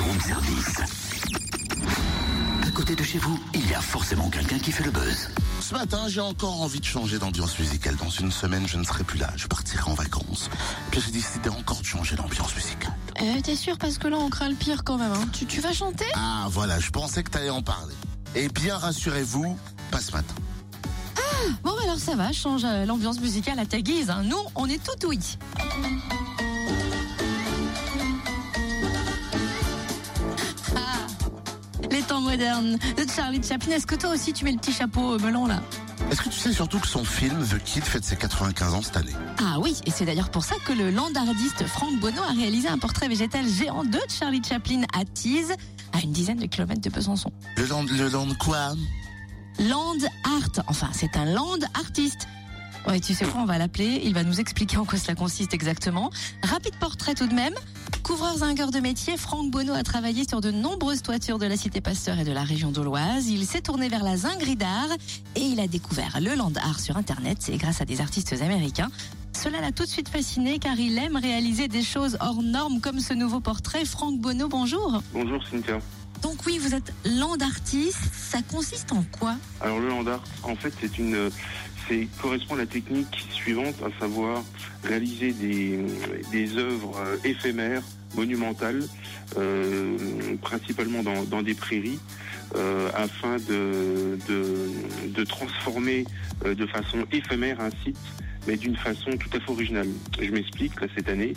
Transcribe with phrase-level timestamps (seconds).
[0.00, 0.76] room service.
[2.66, 5.28] À côté de chez vous, il y a forcément quelqu'un qui fait le buzz.
[5.60, 7.96] Ce matin, j'ai encore envie de changer d'ambiance musicale.
[7.96, 9.30] Dans une semaine, je ne serai plus là.
[9.36, 10.48] Je partirai en vacances.
[10.90, 12.94] Puis j'ai décidé encore de changer d'ambiance musicale.
[13.22, 15.12] Euh, T'es sûr parce que là on craint le pire quand même.
[15.12, 15.26] Hein.
[15.32, 16.06] Tu, tu vas chanter?
[16.14, 17.94] Ah, voilà, je pensais que t'allais en parler.
[18.34, 19.56] Et bien rassurez-vous,
[19.90, 20.34] pas ce matin.
[21.64, 24.10] Bon bah alors ça va, change euh, l'ambiance musicale à ta guise.
[24.10, 24.22] hein.
[24.24, 25.18] Nous, on est tout oui.
[32.10, 33.76] Temps modernes de Charlie Chaplin.
[33.76, 35.62] Est-ce que toi aussi tu mets le petit chapeau melon là
[36.10, 38.96] Est-ce que tu sais surtout que son film The Kid fête ses 95 ans cette
[38.96, 42.66] année Ah oui, et c'est d'ailleurs pour ça que le landardiste Franck Bonneau a réalisé
[42.68, 45.54] un portrait végétal géant de Charlie Chaplin à Tees,
[45.92, 47.30] à une dizaine de kilomètres de Besançon.
[47.56, 48.72] Le land, le land quoi?
[49.60, 50.64] Land Art.
[50.66, 52.26] Enfin, c'est un land artiste.
[52.88, 54.00] Ouais, tu sais quoi, on va l'appeler.
[54.04, 56.10] Il va nous expliquer en quoi cela consiste exactement.
[56.42, 57.54] Rapide portrait tout de même.
[58.02, 61.80] Couvreur zingueur de métier, Franck Bonneau a travaillé sur de nombreuses toitures de la cité
[61.80, 63.28] Pasteur et de la région d'Auloise.
[63.28, 64.88] Il s'est tourné vers la zinguerie d'art
[65.36, 67.38] et il a découvert le land art sur Internet.
[67.40, 68.90] C'est grâce à des artistes américains.
[69.32, 73.00] Cela l'a tout de suite fasciné car il aime réaliser des choses hors normes comme
[73.00, 73.84] ce nouveau portrait.
[73.84, 75.02] Franck Bonneau, bonjour.
[75.12, 75.78] Bonjour Cynthia.
[76.22, 78.12] Donc oui, vous êtes land artiste.
[78.12, 79.36] Ça consiste en quoi?
[79.60, 81.30] Alors le land art, en fait, c'est une,
[81.88, 84.44] c'est correspond à la technique suivante, à savoir
[84.84, 87.82] réaliser des, œuvres euh, éphémères,
[88.14, 88.82] monumentales,
[89.38, 89.96] euh,
[90.40, 91.98] principalement dans, des prairies,
[92.56, 94.18] euh, afin de,
[95.24, 96.04] transformer
[96.44, 97.98] de façon éphémère un site,
[98.46, 99.88] mais d'une façon tout à fait originale.
[100.20, 100.72] Je m'explique.
[100.94, 101.34] Cette année,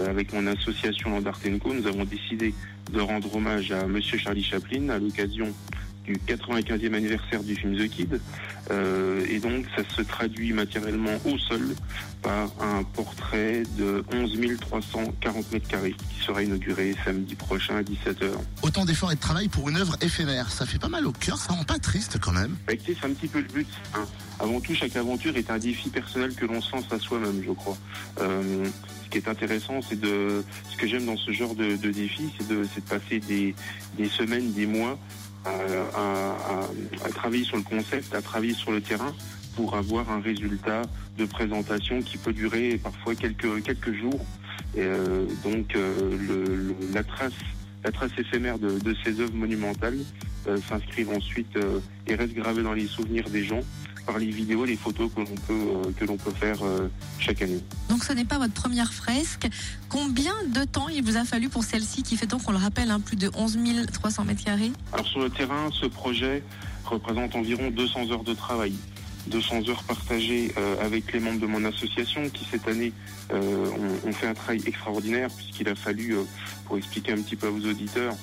[0.00, 2.54] euh, avec mon association Land Art Co, nous avons décidé
[2.92, 5.52] de rendre hommage à Monsieur Charlie Chaplin à l'occasion
[6.04, 8.20] du 95e anniversaire du film The Kid.
[8.70, 11.74] Euh, et donc, ça se traduit matériellement au sol
[12.22, 18.30] par un portrait de 11 340 mètres carrés qui sera inauguré samedi prochain à 17h.
[18.62, 20.50] Autant d'efforts et de travail pour une œuvre éphémère.
[20.50, 22.56] Ça fait pas mal au cœur, ça rend pas triste quand même.
[22.66, 23.68] Bah, c'est un petit peu le but.
[23.94, 24.06] hein.
[24.38, 27.52] Avant tout, chaque aventure est un défi personnel que l'on se lance à soi-même, je
[27.52, 27.76] crois.
[28.20, 28.64] Euh,
[29.04, 30.42] ce qui est intéressant, c'est de.
[30.70, 33.54] Ce que j'aime dans ce genre de, de défi, c'est de, passer des,
[33.96, 34.98] des semaines, des mois
[35.44, 36.00] à,
[37.04, 39.14] à- travailler sur le concept, à travailler sur le terrain
[39.56, 40.82] pour avoir un résultat
[41.18, 44.24] de présentation qui peut durer parfois quelques quelques jours.
[44.78, 47.32] Euh, donc euh, la trace
[47.84, 49.98] la trace éphémère de, ces œuvres monumentales
[50.46, 53.60] euh, s'inscrivent ensuite euh, et restent gravées dans les souvenirs des gens
[54.04, 57.42] par les vidéos, les photos que l'on peut euh, que l'on peut faire euh, chaque
[57.42, 57.60] année.
[57.88, 59.48] Donc ce n'est pas votre première fresque.
[59.88, 62.90] Combien de temps il vous a fallu pour celle-ci qui fait donc, on le rappelle,
[62.90, 63.58] hein, plus de 11
[63.92, 64.72] 300 mètres carrés?
[64.92, 66.42] Alors sur le terrain, ce projet
[66.84, 68.74] représente environ 200 heures de travail.
[69.26, 72.92] 200 heures partagées euh, avec les membres de mon association qui cette année
[73.32, 73.66] euh,
[74.04, 76.24] ont, ont fait un travail extraordinaire puisqu'il a fallu, euh,
[76.66, 78.14] pour expliquer un petit peu à vos auditeurs,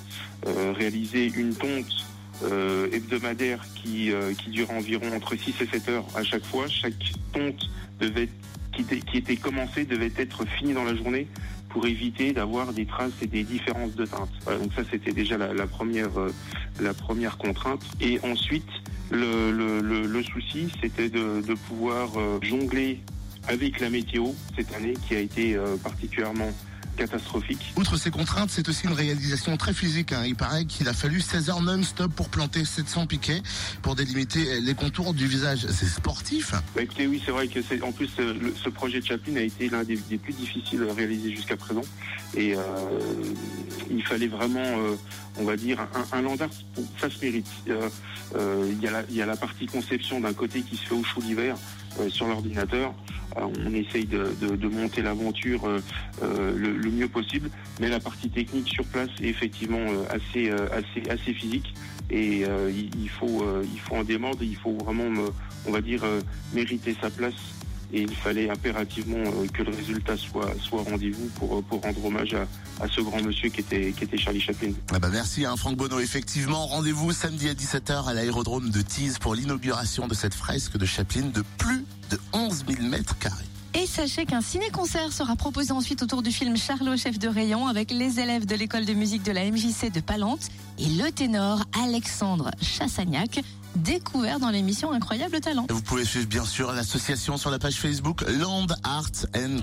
[0.77, 2.05] réaliser une tonte
[2.43, 6.67] euh, hebdomadaire qui, euh, qui dure environ entre 6 et 7 heures à chaque fois.
[6.67, 6.93] Chaque
[7.33, 7.69] tonte
[7.99, 8.29] devait,
[8.73, 11.27] qui, était, qui était commencée devait être finie dans la journée
[11.69, 14.29] pour éviter d'avoir des traces et des différences de teinte.
[14.45, 16.33] Donc ça c'était déjà la, première euh,
[16.81, 17.83] la première contrainte.
[18.01, 18.67] Et ensuite
[19.11, 22.99] le, le, le, le souci c'était de, de pouvoir euh, jongler
[23.47, 26.51] avec la météo cette année qui a été euh, particulièrement
[26.99, 27.73] catastrophique.
[27.77, 30.11] Outre ces contraintes, c'est aussi une réalisation très physique.
[30.11, 30.23] hein.
[30.25, 33.41] Il paraît qu'il a fallu 16 heures non-stop pour planter 700 piquets,
[33.81, 35.65] pour délimiter les contours du visage.
[35.71, 36.51] C'est sportif.
[36.75, 39.37] Bah, écoutez, oui, c'est vrai que c'est en plus euh, le- ce projet de Chaplin
[39.37, 41.81] a été l'un des, des plus difficiles à réaliser jusqu'à présent,
[42.35, 42.59] et euh,
[43.89, 44.95] il fallait vraiment, euh,
[45.37, 47.47] on va dire, un, un land art, pour- ça se mérite.
[47.69, 47.89] Euh,
[48.35, 50.83] euh, Il y, a la- il y a la partie conception d'un côté qui se
[50.87, 51.57] fait au chaud l'hiver euh,
[52.09, 52.93] sur l'ordinateur.
[53.37, 55.79] Euh, on essaye de, monter l'aventure euh,
[56.23, 60.67] euh, le, mieux possible, mais la partie technique sur place est effectivement euh, assez, euh,
[60.71, 61.73] assez, assez physique.
[62.09, 65.29] Et euh, il, faut, euh, il faut en démordre, il faut vraiment, euh,
[65.67, 66.21] on va dire, euh,
[66.53, 67.35] mériter sa place.
[67.91, 72.05] Et il fallait impérativement euh, que le résultat soit, soit rendez-vous pour, euh, pour rendre
[72.05, 72.47] hommage à,
[72.83, 74.71] à ce grand monsieur qui était, qui était Charlie Chaplin.
[74.93, 75.99] Ah bah merci hein, Franck Bonneau.
[75.99, 80.85] Effectivement, rendez-vous samedi à 17h à l'aérodrome de Tees pour l'inauguration de cette fresque de
[80.85, 83.48] Chaplin de plus de 11 000 mètres carrés.
[83.75, 87.91] Et sachez qu'un ciné-concert sera proposé ensuite autour du film Charlot, chef de rayon, avec
[87.91, 90.47] les élèves de l'école de musique de la MJC de Palante
[90.79, 93.41] et le ténor Alexandre Chassagnac,
[93.75, 95.67] découvert dans l'émission Incroyable Talent.
[95.69, 99.11] Vous pouvez suivre bien sûr l'association sur la page Facebook Land Art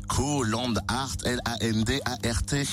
[0.08, 0.44] Co.
[0.44, 2.66] Land Art L-A-N-D-A-R-T.